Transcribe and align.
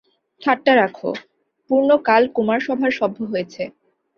ঠাট্টা 0.41 0.73
রাখো, 0.75 1.09
পূর্ণ 1.69 1.89
কাল 2.07 2.23
কুমারসভার 2.35 2.91
সভ্য 2.99 3.17
হয়েছে। 3.31 3.63